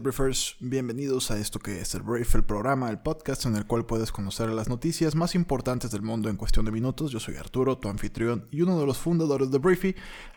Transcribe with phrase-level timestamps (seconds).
[0.00, 0.56] Briefers.
[0.60, 4.12] Bienvenidos a esto que es el Brief, el programa, el podcast en el cual puedes
[4.12, 7.10] conocer las noticias más importantes del mundo en cuestión de minutos.
[7.10, 9.94] Yo soy Arturo, tu anfitrión y uno de los fundadores de Briefy,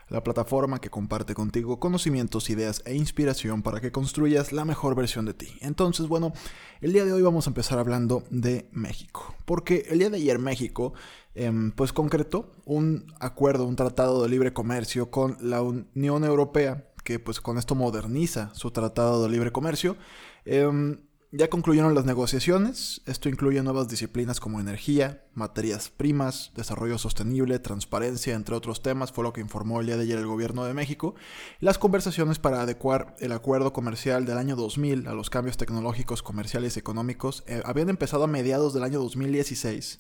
[0.10, 5.26] la plataforma que comparte contigo conocimientos, ideas e inspiración para que construyas la mejor versión
[5.26, 5.58] de ti.
[5.62, 6.34] Entonces, bueno,
[6.82, 10.40] el día de hoy vamos a empezar hablando de México, porque el día de ayer
[10.40, 10.94] México
[11.36, 17.18] em, pues concretó un acuerdo, un tratado de libre comercio con la Unión Europea que
[17.18, 19.98] pues con esto moderniza su tratado de libre comercio.
[20.46, 21.00] Em,
[21.32, 28.36] ya concluyeron las negociaciones, esto incluye nuevas disciplinas como energía, materias primas, desarrollo sostenible, transparencia,
[28.36, 31.16] entre otros temas, fue lo que informó el día de ayer el gobierno de México.
[31.60, 36.76] Las conversaciones para adecuar el acuerdo comercial del año 2000 a los cambios tecnológicos, comerciales
[36.76, 40.00] y económicos eh, habían empezado a mediados del año 2016,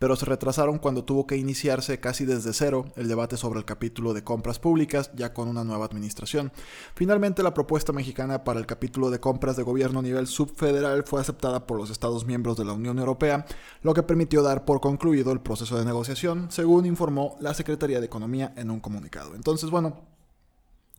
[0.00, 4.14] pero se retrasaron cuando tuvo que iniciarse casi desde cero el debate sobre el capítulo
[4.14, 6.50] de compras públicas, ya con una nueva administración.
[6.94, 11.04] Finalmente, la propuesta mexicana para el capítulo de compras de gobierno a nivel subfederal federal
[11.04, 13.46] fue aceptada por los Estados miembros de la Unión Europea,
[13.82, 18.06] lo que permitió dar por concluido el proceso de negociación, según informó la Secretaría de
[18.06, 19.34] Economía en un comunicado.
[19.34, 20.02] Entonces, bueno,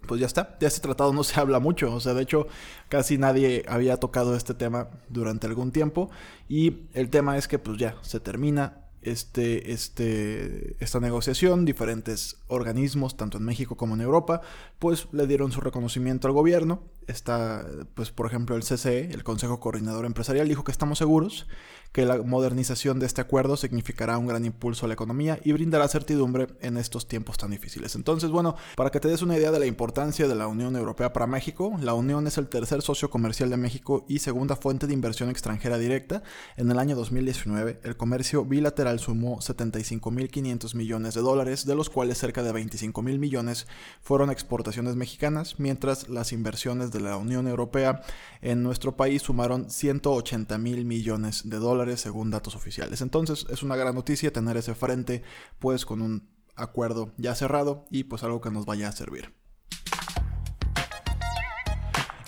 [0.07, 2.47] pues ya está, de este tratado no se habla mucho, o sea, de hecho
[2.87, 6.09] casi nadie había tocado este tema durante algún tiempo
[6.47, 13.15] y el tema es que pues ya se termina, este, este, esta negociación, diferentes organismos,
[13.15, 14.41] tanto en México como en Europa,
[14.77, 16.83] pues le dieron su reconocimiento al gobierno.
[17.07, 21.47] Está, pues por ejemplo, el CCE, el Consejo Coordinador Empresarial, dijo que estamos seguros
[21.91, 25.87] que la modernización de este acuerdo significará un gran impulso a la economía y brindará
[25.87, 27.95] certidumbre en estos tiempos tan difíciles.
[27.95, 31.13] Entonces, bueno, para que te des una idea de la importancia de la Unión Europea
[31.13, 34.93] para México, la Unión es el tercer socio comercial de México y segunda fuente de
[34.93, 36.21] inversión extranjera directa.
[36.57, 42.19] En el año 2019, el comercio bilateral sumó 75.500 millones de dólares, de los cuales
[42.19, 43.67] cerca de 25.000 millones
[44.01, 48.01] fueron exportaciones mexicanas, mientras las inversiones de la Unión Europea
[48.41, 53.01] en nuestro país sumaron 180.000 millones de dólares según datos oficiales.
[53.01, 55.23] Entonces es una gran noticia tener ese frente
[55.59, 59.33] pues con un acuerdo ya cerrado y pues algo que nos vaya a servir.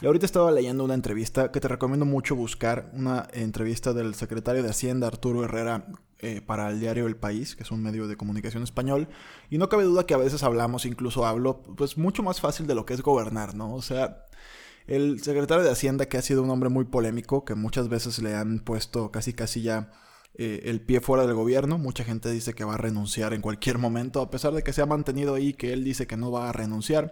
[0.01, 4.63] Y ahorita estaba leyendo una entrevista que te recomiendo mucho buscar, una entrevista del secretario
[4.63, 5.85] de Hacienda Arturo Herrera
[6.18, 9.09] eh, para el diario El País, que es un medio de comunicación español,
[9.51, 12.73] y no cabe duda que a veces hablamos, incluso hablo, pues mucho más fácil de
[12.73, 13.75] lo que es gobernar, ¿no?
[13.75, 14.25] O sea,
[14.88, 18.36] el secretario de Hacienda, que ha sido un hombre muy polémico, que muchas veces le
[18.36, 19.92] han puesto casi casi ya
[20.34, 21.78] eh, el pie fuera del gobierno.
[21.78, 24.81] Mucha gente dice que va a renunciar en cualquier momento, a pesar de que se
[24.81, 27.12] ha mantenido ahí, que él dice que no va a renunciar.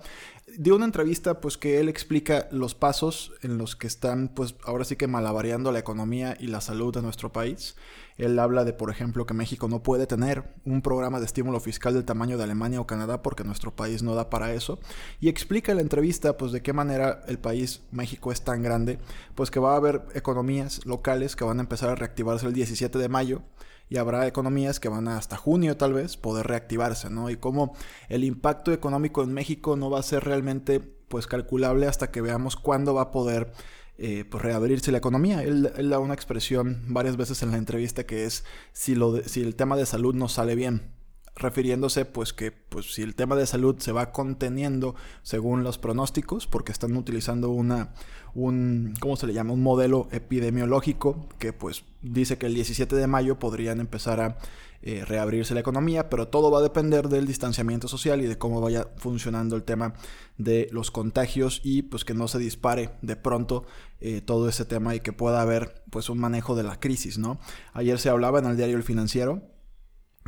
[0.58, 4.86] Dio una entrevista, pues que él explica los pasos en los que están, pues ahora
[4.86, 7.76] sí que malabareando la economía y la salud de nuestro país.
[8.20, 11.94] Él habla de, por ejemplo, que México no puede tener un programa de estímulo fiscal
[11.94, 14.80] del tamaño de Alemania o Canadá porque nuestro país no da para eso.
[15.20, 19.00] Y explica en la entrevista, pues, de qué manera el país, México, es tan grande,
[19.36, 23.00] pues que va a haber economías locales que van a empezar a reactivarse el 17
[23.00, 23.42] de mayo
[23.90, 27.30] y habrá economías que van hasta junio tal vez poder reactivarse, ¿no?
[27.30, 27.74] Y cómo
[28.08, 32.56] el impacto económico en México no va a ser realmente pues calculable hasta que veamos
[32.56, 33.52] cuándo va a poder
[34.02, 35.44] eh, pues reabrirse la economía.
[35.44, 39.56] Él, da una expresión varias veces en la entrevista que es si, lo si el
[39.56, 40.94] tema de salud no sale bien,
[41.36, 46.48] refiriéndose pues que pues si el tema de salud se va conteniendo según los pronósticos
[46.48, 47.94] porque están utilizando una
[48.34, 49.52] un ¿cómo se le llama?
[49.52, 54.38] un modelo epidemiológico que pues dice que el 17 de mayo podrían empezar a
[54.82, 58.62] eh, reabrirse la economía, pero todo va a depender del distanciamiento social y de cómo
[58.62, 59.94] vaya funcionando el tema
[60.38, 63.66] de los contagios y pues que no se dispare de pronto
[64.00, 67.40] eh, todo ese tema y que pueda haber pues un manejo de la crisis, ¿no?
[67.74, 69.42] Ayer se hablaba en el diario El Financiero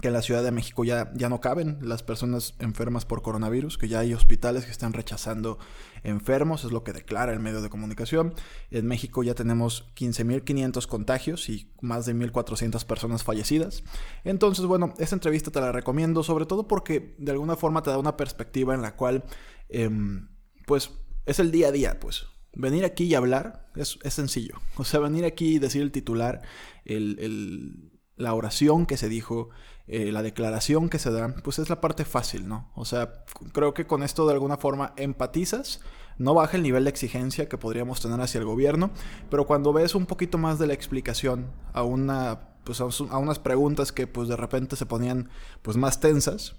[0.01, 3.77] que en la Ciudad de México ya, ya no caben las personas enfermas por coronavirus,
[3.77, 5.59] que ya hay hospitales que están rechazando
[6.03, 8.33] enfermos, es lo que declara el medio de comunicación.
[8.69, 13.83] En México ya tenemos 15.500 contagios y más de 1.400 personas fallecidas.
[14.23, 17.97] Entonces, bueno, esta entrevista te la recomiendo, sobre todo porque de alguna forma te da
[17.97, 19.23] una perspectiva en la cual,
[19.69, 20.29] em,
[20.65, 20.91] pues,
[21.25, 22.25] es el día a día, pues.
[22.53, 24.55] Venir aquí y hablar es, sencillo.
[24.75, 26.41] O sea, venir aquí y decir el titular,
[26.83, 29.49] el, la oración que se dijo,
[29.87, 32.69] eh, la declaración que se da, pues es la parte fácil, ¿no?
[32.75, 33.23] O sea,
[33.53, 35.81] creo que con esto de alguna forma empatizas,
[36.17, 38.91] no baja el nivel de exigencia que podríamos tener hacia el gobierno,
[39.29, 42.85] pero cuando ves un poquito más de la explicación a una pues a,
[43.17, 45.29] unas preguntas que pues de repente se ponían
[45.63, 46.55] pues más tensas,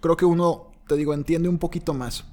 [0.00, 2.24] creo que uno te digo, entiende un poquito más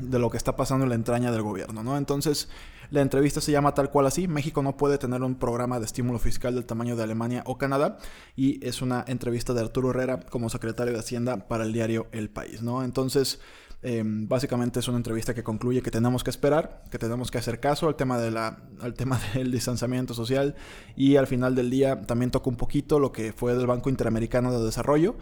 [0.00, 1.96] de lo que está pasando en la entraña del gobierno, ¿no?
[1.96, 2.48] Entonces,
[2.90, 6.18] la entrevista se llama tal cual así, México no puede tener un programa de estímulo
[6.18, 7.98] fiscal del tamaño de Alemania o Canadá,
[8.34, 12.30] y es una entrevista de Arturo Herrera como secretario de Hacienda para el diario El
[12.30, 12.82] País, ¿no?
[12.84, 13.40] Entonces,
[13.82, 17.60] em, básicamente es una entrevista que concluye que tenemos que esperar, que tenemos que hacer
[17.60, 20.54] caso al tema, de la, al tema del distanciamiento social
[20.96, 24.58] y al final del día también toca un poquito lo que fue del Banco Interamericano
[24.58, 25.16] de Desarrollo,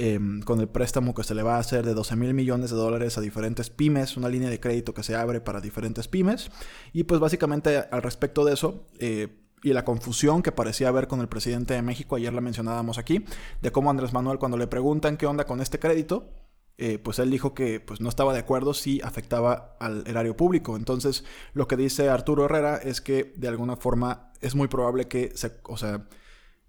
[0.00, 2.76] Em, con el préstamo que se le va a hacer de 12 mil millones de
[2.76, 6.52] dólares a diferentes pymes, una línea de crédito que se abre para diferentes pymes.
[6.92, 9.26] Y pues básicamente al respecto de eso, eh,
[9.64, 13.24] y la confusión que parecía haber con el presidente de México, ayer la mencionábamos aquí,
[13.60, 16.30] de cómo Andrés Manuel cuando le preguntan qué onda con este crédito,
[16.80, 20.76] eh, pues él dijo que pues, no estaba de acuerdo si afectaba al erario público.
[20.76, 25.32] Entonces, lo que dice Arturo Herrera es que de alguna forma es muy probable que
[25.34, 26.06] se, o sea,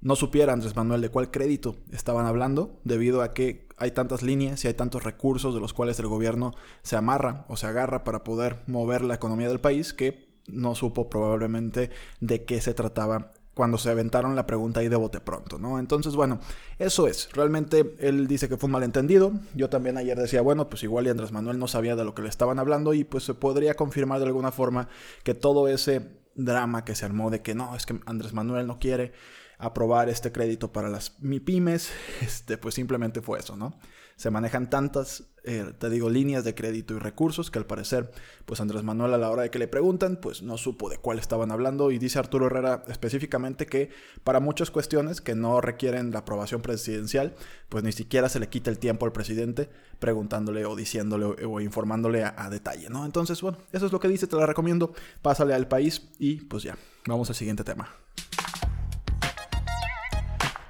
[0.01, 4.63] no supiera Andrés Manuel de cuál crédito estaban hablando, debido a que hay tantas líneas
[4.63, 8.23] y hay tantos recursos de los cuales el gobierno se amarra o se agarra para
[8.23, 13.77] poder mover la economía del país que no supo probablemente de qué se trataba cuando
[13.77, 15.79] se aventaron la pregunta ahí de bote pronto, ¿no?
[15.79, 16.39] Entonces, bueno,
[16.77, 17.29] eso es.
[17.33, 19.33] Realmente él dice que fue un malentendido.
[19.53, 22.21] Yo también ayer decía, bueno, pues igual y Andrés Manuel no sabía de lo que
[22.21, 24.87] le estaban hablando y pues se podría confirmar de alguna forma
[25.25, 28.79] que todo ese drama que se armó de que no, es que Andrés Manuel no
[28.79, 29.11] quiere
[29.57, 31.09] aprobar este crédito para las
[31.45, 31.91] pymes,
[32.21, 33.77] este, pues simplemente fue eso, ¿no?
[34.19, 38.11] Se manejan tantas, eh, te digo, líneas de crédito y recursos que al parecer,
[38.45, 41.19] pues Andrés Manuel a la hora de que le preguntan, pues no supo de cuál
[41.19, 43.91] estaban hablando y dice Arturo Herrera específicamente que
[44.25, 47.33] para muchas cuestiones que no requieren la aprobación presidencial,
[47.69, 49.69] pues ni siquiera se le quita el tiempo al presidente
[49.99, 53.05] preguntándole o diciéndole o, informándole a, a detalle, ¿no?
[53.05, 56.63] Entonces, bueno, eso es lo que dice, te la recomiendo, pásale al país y pues
[56.63, 56.77] ya,
[57.07, 57.87] vamos al siguiente tema.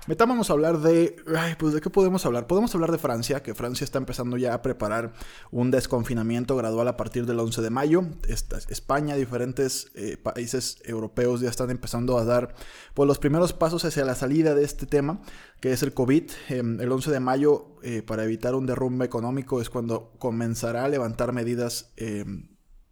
[0.10, 1.18] Metámonos a hablar de.
[1.38, 2.48] Ay, pues de qué podemos hablar.
[2.48, 5.14] Podemos hablar de Francia, que Francia está empezando ya a preparar
[5.52, 8.02] un desconfinamiento gradual a partir del 11 de mayo.
[8.28, 12.56] España, diferentes eh, países europeos ya están empezando a dar
[12.96, 15.22] pues, los primeros pasos hacia la salida de este tema,
[15.62, 16.24] que es el COVID.
[16.48, 20.90] Em, el 11 de mayo, eh, para evitar un derrumbe económico, es cuando comenzará a
[20.90, 22.48] levantar medidas em,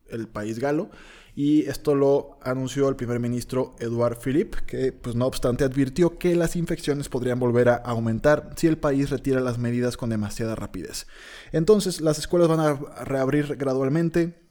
[0.07, 0.91] el país galo
[1.37, 6.35] y esto lo anunció el primer ministro Eduard Philippe, que pues no obstante advirtió que
[6.35, 11.05] las infecciones podrían volver a aumentar si el país retira las medidas con demasiada rapidez.
[11.51, 12.73] Entonces las escuelas van a
[13.03, 14.46] reabrir gradualmente,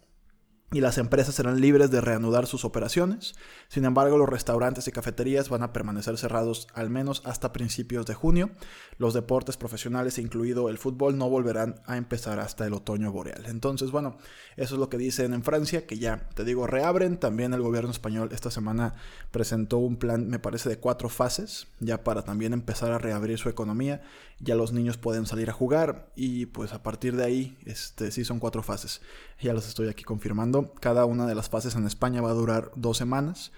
[0.73, 3.35] y las empresas serán libres de reanudar sus operaciones.
[3.69, 8.15] Sin embargo, los restaurantes y cafeterías van a permanecer cerrados al menos hasta principios de
[8.15, 8.51] junio.
[8.99, 13.47] Los deportes profesionales, incluido el fútbol, no volverán a empezar hasta el otoño boreal.
[13.47, 14.17] Entonces, bueno,
[14.57, 17.19] eso es lo que dicen en Francia, que ya, te digo, reabren.
[17.19, 18.95] También el gobierno español esta semana
[19.31, 23.49] presentó un plan, me parece, de cuatro fases, ya para también empezar a reabrir su
[23.49, 24.03] economía.
[24.41, 28.25] Ya los niños pueden salir a jugar y pues a partir de ahí, este, sí
[28.25, 29.01] son cuatro fases.
[29.41, 30.73] Ya los estoy aquí confirmando.
[30.81, 33.53] Cada una de las fases en España va a durar dos semanas,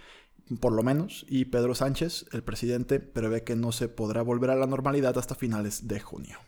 [0.60, 4.56] por lo menos, y Pedro Sánchez, el presidente, prevé que no se podrá volver a
[4.56, 6.38] la normalidad hasta finales de junio.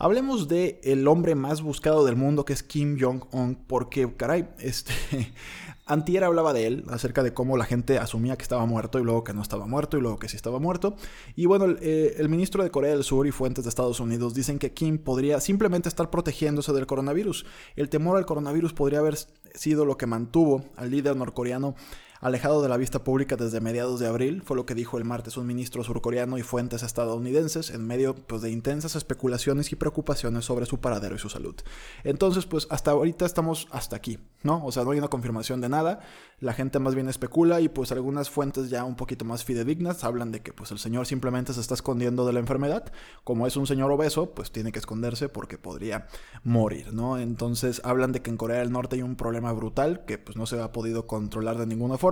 [0.00, 4.92] Hablemos de el hombre más buscado del mundo que es Kim Jong-un, porque, caray, este,
[5.86, 9.24] Antier hablaba de él, acerca de cómo la gente asumía que estaba muerto y luego
[9.24, 10.94] que no estaba muerto y luego que sí estaba muerto.
[11.34, 14.34] Y bueno, el, eh, el, ministro de Corea del Sur y fuentes de Estados Unidos
[14.34, 17.44] dicen que Kim podría simplemente estar protegiéndose del coronavirus.
[17.74, 19.16] El temor al coronavirus podría haber
[19.54, 21.74] sido lo que mantuvo al líder norcoreano
[22.20, 25.36] alejado de la vista pública desde mediados de abril, fue lo que dijo el martes
[25.36, 30.66] un ministro surcoreano y fuentes estadounidenses en medio pues, de intensas especulaciones y preocupaciones sobre
[30.66, 31.54] su paradero y su salud.
[32.04, 34.64] Entonces, pues hasta ahorita estamos hasta aquí, ¿no?
[34.64, 36.00] O sea, no hay una confirmación de nada,
[36.40, 40.32] la gente más bien especula y pues algunas fuentes ya un poquito más fidedignas hablan
[40.32, 42.92] de que pues el señor simplemente se está escondiendo de la enfermedad,
[43.24, 46.08] como es un señor obeso, pues tiene que esconderse porque podría
[46.42, 47.18] morir, ¿no?
[47.18, 50.46] Entonces hablan de que en Corea del Norte hay un problema brutal que pues no
[50.46, 52.07] se ha podido controlar de ninguna forma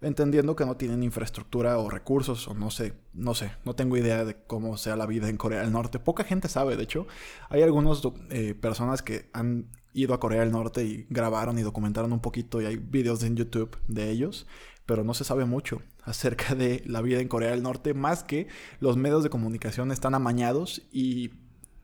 [0.00, 4.24] entendiendo que no tienen infraestructura o recursos, o no sé, no sé, no tengo idea
[4.24, 5.98] de cómo sea la vida en Corea del Norte.
[5.98, 7.06] Poca gente sabe, de hecho,
[7.48, 12.12] hay algunas eh, personas que han ido a Corea del Norte y grabaron y documentaron
[12.12, 14.46] un poquito y hay videos en YouTube de ellos,
[14.86, 18.48] pero no se sabe mucho acerca de la vida en Corea del Norte, más que
[18.80, 21.30] los medios de comunicación están amañados y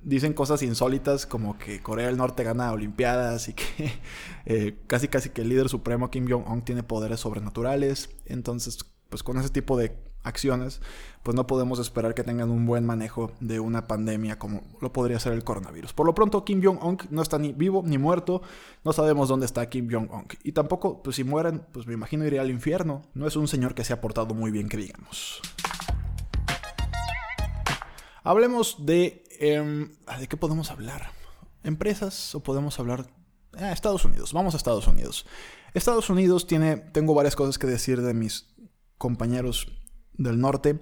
[0.02, 3.92] dicen cosas insólitas como que Corea del Norte gana Olimpiadas y que
[4.46, 8.10] eh, casi casi que el líder supremo Kim Jong-un tiene poderes sobrenaturales.
[8.26, 10.80] Entonces, pues con ese tipo de acciones,
[11.22, 15.18] pues no podemos esperar que tengan un buen manejo de una pandemia como lo podría
[15.20, 15.92] ser el coronavirus.
[15.92, 18.42] Por lo pronto, Kim Jong-un no está ni vivo ni muerto,
[18.84, 20.26] no sabemos dónde está Kim Jong-un.
[20.42, 23.02] Y tampoco, pues si mueren, pues me imagino iría al infierno.
[23.14, 25.40] No es un señor que se ha portado muy bien, que digamos.
[28.22, 31.10] Hablemos de em, ¿de qué podemos hablar?
[31.62, 33.06] ¿Empresas o podemos hablar...
[33.58, 35.26] Ah, Estados Unidos, vamos a Estados Unidos.
[35.72, 38.54] Estados Unidos tiene, tengo varias cosas que decir de mis
[38.98, 39.68] compañeros
[40.14, 40.80] del norte.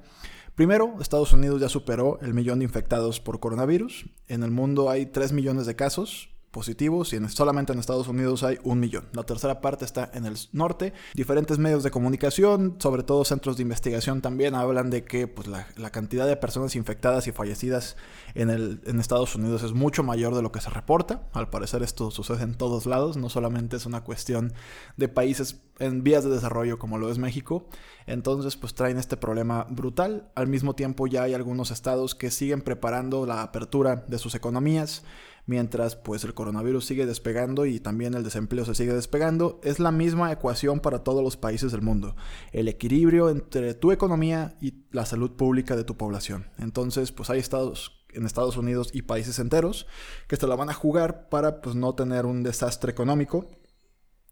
[0.54, 4.06] Primero, Estados Unidos ya superó el millón de infectados por coronavirus.
[4.28, 8.44] En el mundo hay 3 millones de casos, positivos y en, solamente en Estados Unidos
[8.44, 9.08] hay un millón.
[9.12, 10.94] La tercera parte está en el norte.
[11.12, 15.90] Diferentes medios de comunicación, sobre todo centros de investigación también, hablan de que pues, la,
[15.90, 17.96] cantidad de personas infectadas y fallecidas
[18.34, 21.28] en, el, en Estados Unidos es mucho mayor de lo que se reporta.
[21.32, 24.52] Al parecer esto sucede en todos lados, no solamente es una cuestión
[24.96, 27.66] de países en vías de desarrollo como lo es México.
[28.06, 30.30] Entonces pues traen este problema brutal.
[30.36, 35.02] Al mismo tiempo ya hay algunos estados que siguen preparando la apertura de sus economías
[35.46, 39.92] mientras pues el coronavirus sigue despegando y también el desempleo se sigue despegando, es la
[39.92, 42.16] misma ecuación para todos los países del mundo,
[42.52, 46.48] el equilibrio entre tu economía y la salud pública de tu población.
[46.58, 49.88] Entonces, pues hay estados en Estados Unidos y países enteros
[50.28, 53.48] que se la van a jugar para pues no tener un desastre económico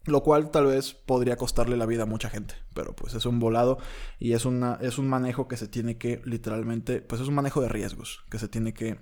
[0.05, 3.39] lo cual tal vez podría costarle la vida a mucha gente, pero pues es un
[3.39, 3.77] volado
[4.19, 7.61] y es, una, es un manejo que se tiene que literalmente, pues es un manejo
[7.61, 8.99] de riesgos que se tiene que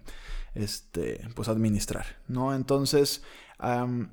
[0.53, 2.53] este, pues administrar, ¿no?
[2.53, 3.23] Entonces,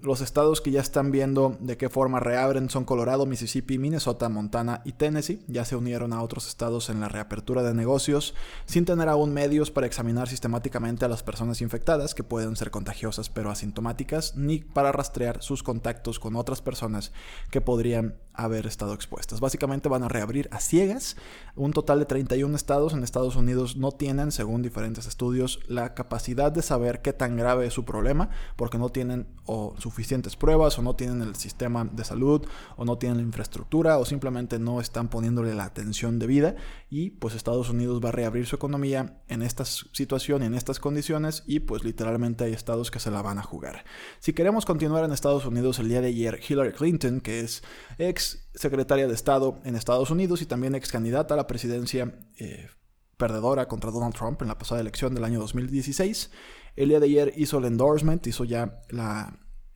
[0.02, 4.82] los estados que ya están viendo de qué forma reabren son Colorado, Mississippi, Minnesota, Montana
[4.84, 5.42] y Tennessee.
[5.48, 8.34] Ya se unieron a otros estados en la reapertura de negocios
[8.66, 13.30] sin tener aún medios para examinar sistemáticamente a las personas infectadas que pueden ser contagiosas
[13.30, 17.12] pero asintomáticas, ni para rastrear sus contactos con otras personas
[17.50, 19.40] que podrían haber estado expuestas.
[19.40, 21.16] Básicamente van a reabrir a ciegas.
[21.56, 26.52] Un total de 31 estados en Estados Unidos no tienen, según diferentes estudios, la capacidad
[26.52, 30.82] de saber qué tan grave es su problema porque no tienen o suficientes pruebas o
[30.82, 35.08] no tienen el sistema de salud o no tienen la infraestructura o simplemente no están
[35.08, 36.54] poniéndole la atención debida
[36.90, 41.42] y pues Estados Unidos va a reabrir su economía en esta situación, en estas condiciones
[41.46, 43.84] y pues literalmente hay estados que se la van a jugar.
[44.20, 47.64] Si queremos continuar en Estados Unidos el día de ayer, Hillary Clinton, que es
[47.98, 52.68] ex secretaria de Estado en Estados Unidos y también ex candidata a la presidencia eh,
[53.16, 56.30] perdedora contra Donald Trump en la pasada elección del año 2016,
[56.76, 58.80] el día de ayer hizo el endorsement, hizo ya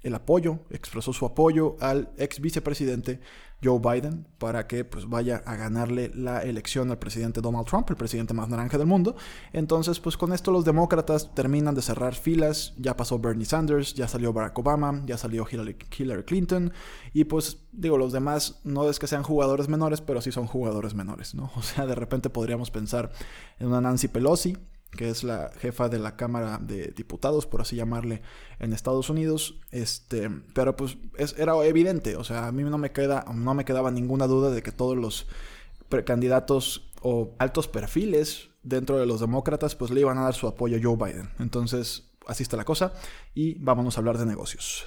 [0.03, 3.21] el apoyo, expresó su apoyo al ex vicepresidente
[3.63, 7.97] Joe Biden para que pues vaya a ganarle la elección al presidente Donald Trump, el
[7.97, 9.15] presidente más naranja del mundo.
[9.53, 12.75] Entonces, pues con esto los demócratas terminan de cerrar filas.
[12.77, 16.73] Ya pasó Bernie Sanders, ya salió Barack Obama, ya salió Hillary, Clinton.
[17.13, 20.95] Y pues digo, los demás no es que sean jugadores menores, pero sí son jugadores
[20.95, 21.51] menores, ¿no?
[21.63, 23.13] O sea, de repente podríamos pensar
[23.61, 24.57] en una Nancy Pelosi,
[24.97, 28.23] que es la jefa de la Cámara de Diputados, por así llamarle,
[28.59, 29.61] en Estados Unidos.
[29.71, 30.97] Este, pero pues
[31.37, 34.63] era evidente, o sea, a mí no me, queda, no me quedaba ninguna duda de
[34.63, 35.27] que todos los
[36.05, 40.77] candidatos o altos perfiles dentro de los demócratas pues le iban a dar su apoyo
[40.77, 41.31] a Joe Biden.
[41.39, 42.93] Entonces, así está la cosa
[43.35, 44.87] y vámonos a hablar de negocios.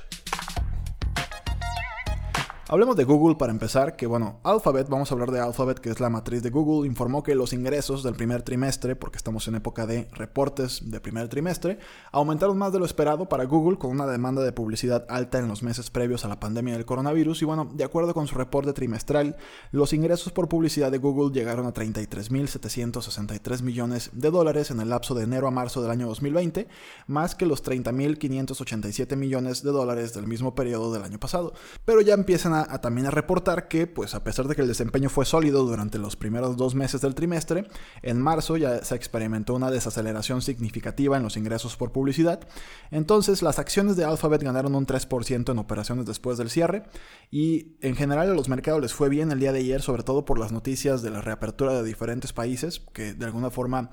[2.68, 6.00] Hablemos de Google para empezar, que bueno, Alphabet, vamos a hablar de Alphabet, que es
[6.00, 9.86] la matriz de Google, informó que los ingresos del primer trimestre, porque estamos en época
[9.86, 11.78] de reportes de primer trimestre,
[12.12, 15.62] aumentaron más de lo esperado para Google con una demanda de publicidad alta en los
[15.62, 17.44] meses previos a la pandemia del coronavirus.
[17.44, 19.36] Y bueno, de acuerdo con su reporte trimestral,
[19.72, 25.14] los ingresos por publicidad de Google llegaron a 33.763 millones de dólares en el lapso
[25.14, 26.68] de enero a marzo del año 2020,
[27.06, 31.54] más que los 30.587 millones de dólares del mismo periodo del año pasado.
[31.86, 35.10] Pero ya empiezan a, también a reportar que, pues a pesar de que el desempeño
[35.10, 37.68] fue sólido durante los primeros dos meses del trimestre,
[38.02, 42.48] en marzo ya se experimentó una desaceleración significativa en los ingresos por publicidad.
[42.92, 46.84] Entonces, las acciones de Alphabet ganaron un 3% en operaciones después del cierre
[47.32, 50.26] y en general a los mercados les fue bien el día de ayer, sobre todo
[50.26, 53.90] por las noticias de la reapertura de diferentes países, que de alguna forma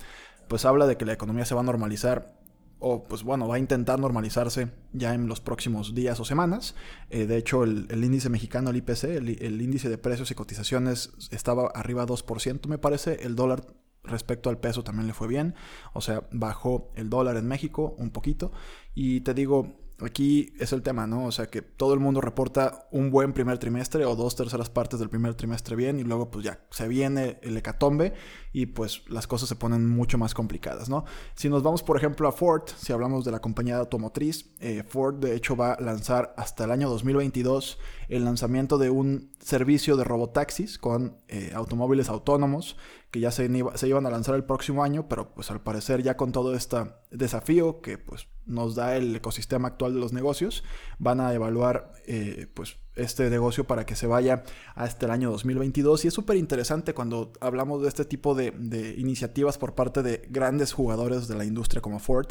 [0.49, 2.42] pues habla de que la economía se va a normalizar
[2.83, 6.75] o pues bueno, va a intentar normalizarse ya en los próximos días o semanas.
[7.11, 11.69] Eh, de hecho, el, índice mexicano, el IPC, el, índice de precios y cotizaciones estaba
[11.75, 13.25] arriba 2%, me parece.
[13.25, 13.65] El dólar
[14.03, 15.55] respecto al peso también le fue bien.
[15.93, 18.51] O sea, bajó el dólar en México un poquito.
[18.95, 21.27] Y te digo, Aquí es el tema, ¿no?
[21.27, 24.99] O sea, que todo el mundo reporta un buen primer trimestre o dos terceras partes
[24.99, 28.13] del primer trimestre bien y luego pues ya se viene el hecatombe
[28.53, 31.05] y pues las cosas se ponen mucho más complicadas, ¿no?
[31.35, 35.17] Si nos vamos, por ejemplo, a Ford, si hablamos de la compañía automotriz, eh, Ford
[35.17, 37.79] de hecho va a lanzar hasta el año 2022
[38.09, 42.77] el lanzamiento de un servicio de robotaxis con eh, automóviles autónomos
[43.11, 46.17] que ya se, se, iban a lanzar el próximo año, pero pues al parecer ya
[46.17, 46.79] con todo este
[47.11, 50.65] desafío que pues nos da el ecosistema actual de los negocios,
[50.99, 54.43] van a evaluar eh, pues este negocio para que se vaya
[54.75, 58.53] hasta el año 2022 y es súper interesante cuando hablamos de este tipo de,
[58.99, 62.29] iniciativas por parte de grandes jugadores de la industria como Ford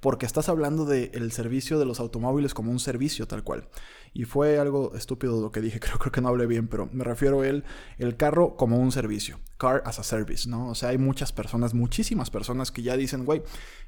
[0.00, 3.68] porque estás hablando del servicio de los automóviles como un servicio tal cual.
[4.14, 7.04] Y fue algo estúpido lo que dije, creo, creo que no hablé bien, pero me
[7.04, 7.64] refiero a él,
[7.98, 10.68] el carro como un servicio, car as a service, ¿no?
[10.68, 13.42] O sea, hay muchas personas, muchísimas personas que ya dicen, güey,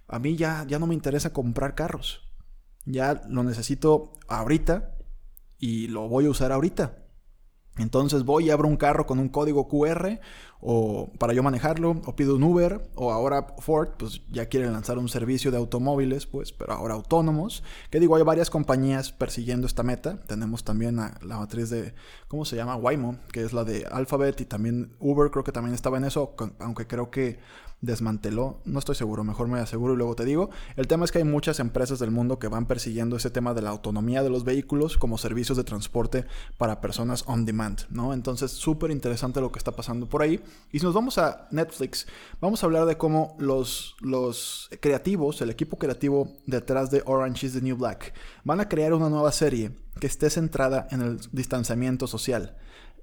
[0.08, 2.28] a mí ya, ya no me interesa comprar carros,
[2.84, 4.96] ya lo necesito ahorita
[5.60, 6.96] y lo voy a usar ahorita.
[7.78, 10.18] Entonces voy y abro un carro con un código QR
[10.60, 14.98] o para yo manejarlo, o pido un Uber, o ahora Ford, pues ya quieren lanzar
[14.98, 17.62] un servicio de automóviles, pues, pero ahora autónomos.
[17.90, 20.20] Que digo, hay varias compañías persiguiendo esta meta.
[20.26, 21.94] Tenemos también a la matriz de,
[22.28, 22.76] ¿cómo se llama?
[22.76, 26.34] Waymo, que es la de Alphabet, y también Uber creo que también estaba en eso,
[26.58, 27.38] aunque creo que
[27.80, 30.50] desmanteló, no estoy seguro, mejor me aseguro y luego te digo.
[30.76, 33.62] El tema es que hay muchas empresas del mundo que van persiguiendo ese tema de
[33.62, 36.26] la autonomía de los vehículos como servicios de transporte
[36.58, 38.12] para personas on demand, ¿no?
[38.12, 40.40] Entonces, súper interesante lo que está pasando por ahí.
[40.72, 42.06] Y si nos vamos a Netflix,
[42.40, 47.52] vamos a hablar de cómo los, los creativos, el equipo creativo detrás de Orange is
[47.54, 48.14] the New Black,
[48.44, 52.56] van a crear una nueva serie que esté centrada en el distanciamiento social.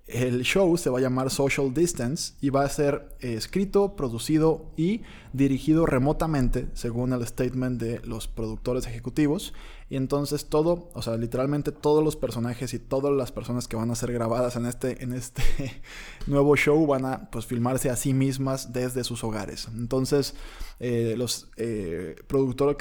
[0.07, 4.71] El show se va a llamar Social Distance y va a ser eh, escrito, producido
[4.77, 5.01] y
[5.33, 9.53] dirigido remotamente, según el statement de los productores ejecutivos.
[9.89, 13.91] Y entonces todo, o sea, literalmente todos los personajes y todas las personas que van
[13.91, 15.43] a ser grabadas en este, en este
[16.25, 19.67] nuevo show van a pues filmarse a sí mismas desde sus hogares.
[19.75, 20.35] Entonces,
[20.79, 22.15] eh, los, eh,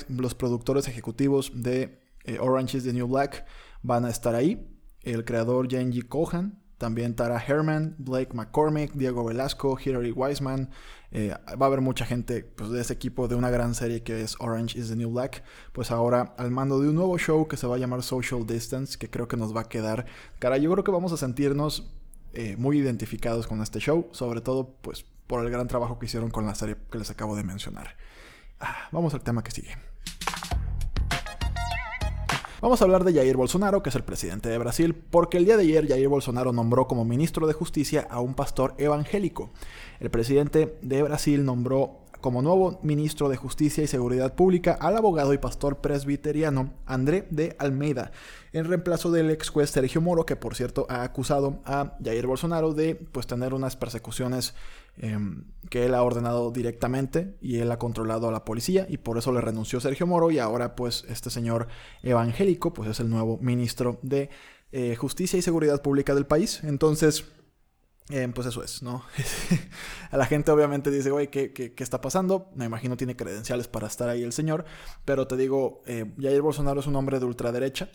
[0.09, 1.99] los productores ejecutivos de
[2.39, 3.47] Orange is the New Black
[3.83, 4.65] van a estar ahí.
[5.03, 10.71] El creador Genji Kohan también Tara Herman, Blake McCormick, Diego Velasco, Hilary Wiseman.
[11.13, 14.21] Eh, va a haber mucha gente pues, de ese equipo de una gran serie que
[14.21, 15.43] es Orange is the New Black.
[15.73, 18.99] Pues ahora al mando de un nuevo show que se va a llamar Social Distance,
[18.99, 20.07] que creo que nos va a quedar.
[20.39, 21.91] Cara, yo creo que vamos a sentirnos
[22.35, 26.31] eh, muy identificados con este show, sobre todo pues por el gran trabajo que hicieron
[26.31, 27.97] con la serie que les acabo de mencionar.
[28.61, 29.77] Ah, vamos al tema que sigue.
[32.63, 35.59] Vamos a hablar de Jair Bolsonaro, que es el presidente de Brasil, porque el día
[35.59, 39.51] de ayer Jair Bolsonaro nombró como ministro de Justicia a un pastor evangélico.
[40.01, 45.35] El presidente de Brasil nombró como nuevo ministro de Justicia y Seguridad Pública al abogado
[45.35, 48.11] y pastor presbiteriano André de Almeida,
[48.55, 52.73] en reemplazo del ex juez Sergio Moro, que por cierto ha acusado a Jair Bolsonaro
[52.73, 54.55] de pues tener unas persecuciones
[54.99, 59.19] em, que él ha ordenado directamente y él ha controlado a la policía y por
[59.19, 61.69] eso le renunció Sergio Moro y ahora pues este señor
[62.03, 64.31] evangélico pues es el nuevo ministro de
[64.73, 66.63] eh, Justicia y Seguridad Pública del país.
[66.65, 67.25] Entonces
[68.11, 69.05] eh, pues eso es, ¿no?
[70.13, 72.53] a la gente obviamente dice, güey, ¿qué, ¿qué, está pasando?
[72.55, 74.65] Me imagino tiene credenciales para estar ahí el señor,
[75.05, 77.91] pero te digo, eh, Jair Bolsonaro es un hombre de ultraderecha,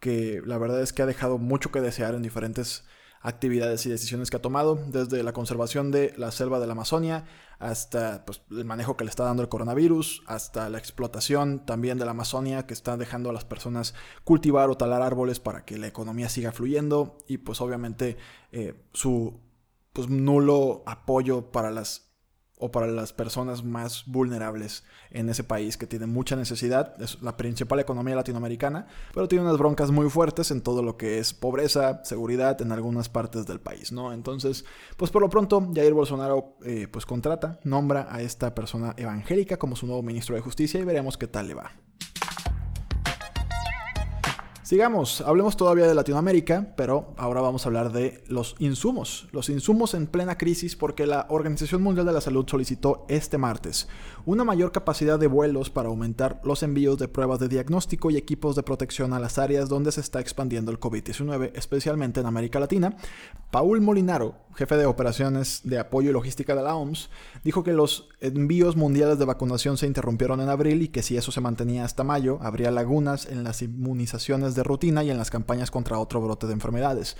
[0.00, 2.84] que la verdad es que ha dejado mucho que desear en diferentes
[3.20, 7.24] actividades y decisiones que ha tomado, desde la conservación de la selva de la Amazonia
[7.58, 12.06] hasta pues, el manejo que le está dando el coronavirus, hasta la explotación también de
[12.06, 15.86] la Amazonia que está dejando a las personas cultivar o talar árboles para que la
[15.86, 18.16] economía siga fluyendo y pues obviamente
[18.52, 19.40] eh, su
[19.92, 22.09] pues, nulo apoyo para las
[22.60, 27.00] o para las personas más vulnerables en ese país que tiene mucha necesidad.
[27.02, 31.18] Es la principal economía latinoamericana, pero tiene unas broncas muy fuertes en todo lo que
[31.18, 34.12] es pobreza, seguridad en algunas partes del país, ¿no?
[34.12, 34.64] Entonces,
[34.96, 39.76] pues por lo pronto, Jair Bolsonaro eh, pues contrata, nombra a esta persona evangélica como
[39.76, 41.72] su nuevo ministro de Justicia y veremos qué tal le va.
[44.70, 49.26] Sigamos, hablemos todavía de Latinoamérica, pero ahora vamos a hablar de los insumos.
[49.32, 53.88] Los insumos en plena crisis porque la Organización Mundial de la Salud solicitó este martes
[54.26, 58.56] una mayor capacidad de vuelos para aumentar los envíos de pruebas de diagnóstico y equipos
[58.56, 62.96] de protección a las áreas donde se está expandiendo el COVID-19, especialmente en América Latina.
[63.50, 67.10] Paul Molinaro, jefe de operaciones de apoyo y logística de la OMS,
[67.44, 71.32] dijo que los envíos mundiales de vacunación se interrumpieron en abril y que si eso
[71.32, 75.70] se mantenía hasta mayo, habría lagunas en las inmunizaciones de rutina y en las campañas
[75.70, 77.16] contra otro brote de enfermedades.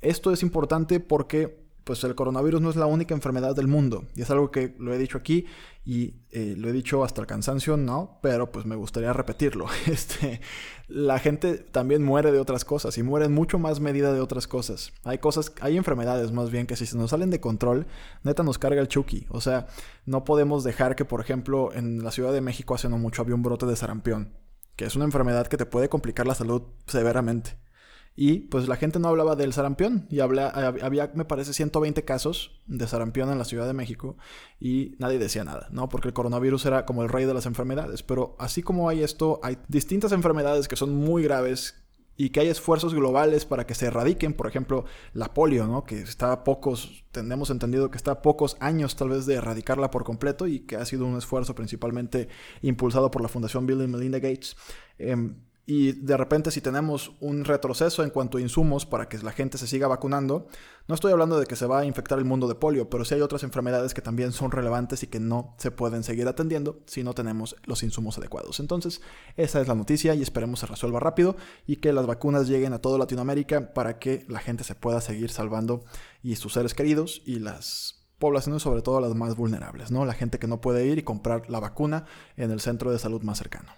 [0.00, 4.04] Esto es importante porque pues el coronavirus no es la única enfermedad del mundo.
[4.14, 5.46] Y es algo que lo he dicho aquí
[5.84, 8.18] y eh, lo he dicho hasta el cansancio, ¿no?
[8.22, 9.66] Pero pues me gustaría repetirlo.
[9.86, 10.40] Este,
[10.88, 14.46] la gente también muere de otras cosas y muere en mucho más medida de otras
[14.46, 14.92] cosas.
[15.04, 17.86] Hay cosas, hay enfermedades más bien que si se nos salen de control,
[18.22, 19.26] neta nos carga el chuki.
[19.30, 19.66] O sea,
[20.06, 23.34] no podemos dejar que, por ejemplo, en la Ciudad de México hace no mucho había
[23.34, 24.32] un brote de sarampión,
[24.82, 27.56] es una enfermedad que te puede complicar la salud severamente.
[28.14, 30.06] Y pues la gente no hablaba del sarampión.
[30.10, 34.16] Y habla, había, me parece, 120 casos de sarampión en la Ciudad de México.
[34.60, 35.88] Y nadie decía nada, ¿no?
[35.88, 38.02] Porque el coronavirus era como el rey de las enfermedades.
[38.02, 41.81] Pero así como hay esto, hay distintas enfermedades que son muy graves
[42.16, 45.84] y que hay esfuerzos globales para que se erradiquen, por ejemplo, la polio, ¿no?
[45.84, 49.90] que está a pocos, tenemos entendido que está a pocos años tal vez de erradicarla
[49.90, 52.28] por completo y que ha sido un esfuerzo principalmente
[52.60, 54.56] impulsado por la Fundación Bill y Melinda Gates.
[54.98, 59.32] Em, y de repente si tenemos un retroceso en cuanto a insumos para que la
[59.32, 60.48] gente se siga vacunando,
[60.88, 63.14] no estoy hablando de que se va a infectar el mundo de polio, pero sí
[63.14, 67.04] hay otras enfermedades que también son relevantes y que no se pueden seguir atendiendo si
[67.04, 68.58] no tenemos los insumos adecuados.
[68.58, 69.00] Entonces,
[69.36, 72.80] esa es la noticia y esperemos se resuelva rápido y que las vacunas lleguen a
[72.80, 75.84] toda Latinoamérica para que la gente se pueda seguir salvando
[76.22, 80.04] y sus seres queridos y las poblaciones, sobre todo las más vulnerables, ¿no?
[80.04, 82.04] La gente que no puede ir y comprar la vacuna
[82.36, 83.72] en el centro de salud más cercano.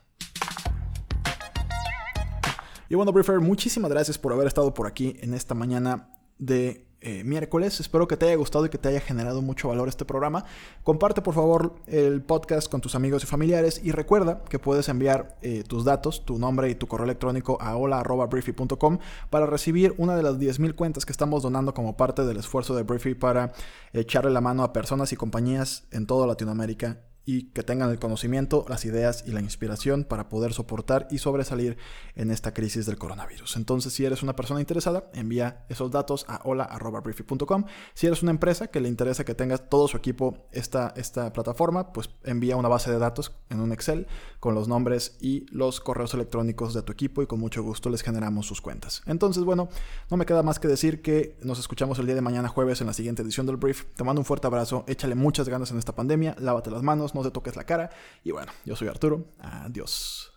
[2.88, 7.22] Y bueno, Briefer, muchísimas gracias por haber estado por aquí en esta mañana de eh,
[7.22, 7.80] miércoles.
[7.80, 10.46] Espero que te haya gustado y que te haya generado mucho valor este programa.
[10.82, 15.36] Comparte por favor el podcast con tus amigos y familiares y recuerda que puedes enviar
[15.42, 20.22] eh, tus datos, tu nombre y tu correo electrónico a hola.briefy.com para recibir una de
[20.22, 23.52] las 10.000 cuentas que estamos donando como parte del esfuerzo de Briefy para
[23.92, 28.64] echarle la mano a personas y compañías en toda Latinoamérica y que tengan el conocimiento,
[28.68, 31.76] las ideas y la inspiración para poder soportar y sobresalir
[32.16, 33.56] en esta crisis del coronavirus.
[33.56, 37.64] Entonces, si eres una persona interesada, envía esos datos a hola.briefy.com.
[37.94, 41.92] Si eres una empresa que le interesa que tengas todo su equipo esta, esta plataforma,
[41.92, 44.06] pues envía una base de datos en un Excel
[44.40, 48.02] con los nombres y los correos electrónicos de tu equipo y con mucho gusto les
[48.02, 49.02] generamos sus cuentas.
[49.06, 49.68] Entonces, bueno,
[50.10, 52.86] no me queda más que decir que nos escuchamos el día de mañana jueves en
[52.86, 53.84] la siguiente edición del Brief.
[53.96, 57.22] Te mando un fuerte abrazo, échale muchas ganas en esta pandemia, lávate las manos, no
[57.22, 57.90] te toques la cara.
[58.22, 59.26] Y bueno, yo soy Arturo.
[59.38, 60.32] Adiós.